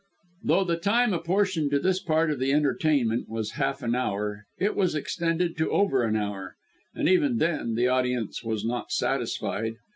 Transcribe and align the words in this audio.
Though 0.43 0.63
the 0.63 0.77
time 0.77 1.13
apportioned 1.13 1.69
to 1.69 1.79
this 1.79 1.99
part 2.01 2.31
of 2.31 2.39
the 2.39 2.51
entertainment 2.53 3.29
was 3.29 3.51
half 3.51 3.83
an 3.83 3.93
hour, 3.93 4.47
it 4.57 4.75
was 4.75 4.95
extended 4.95 5.55
to 5.57 5.69
over 5.69 6.01
an 6.01 6.15
hour, 6.15 6.55
and 6.95 7.07
even 7.07 7.37
then 7.37 7.75
the 7.75 7.87
audience 7.87 8.43
was 8.43 8.65
not 8.65 8.91
satisfied. 8.91 9.75